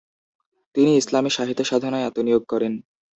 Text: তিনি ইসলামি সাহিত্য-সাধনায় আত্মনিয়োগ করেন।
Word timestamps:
তিনি 0.75 0.91
ইসলামি 0.97 1.31
সাহিত্য-সাধনায় 1.33 2.07
আত্মনিয়োগ 2.09 2.43
করেন। 2.43 2.73